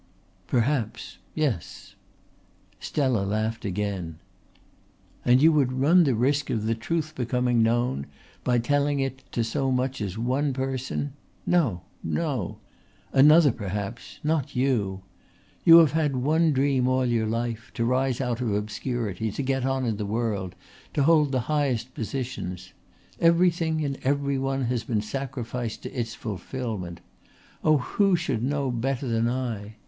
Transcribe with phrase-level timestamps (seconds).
[0.47, 1.19] "Perhaps.
[1.35, 1.93] Yes."
[2.79, 4.17] Stella laughed again.
[5.23, 8.07] "And you would run the risk of the truth becoming known
[8.43, 11.13] by telling it to so much as one person.
[11.45, 12.57] No, no!
[13.13, 15.03] Another, perhaps not you!
[15.65, 19.65] You have had one dream all your life to rise out of obscurity, to get
[19.65, 20.55] on in the world,
[20.95, 22.73] to hold the high positions.
[23.19, 27.01] Everything and every one has been sacrificed to its fulfilment.
[27.63, 29.75] Oh, who should know better than I?"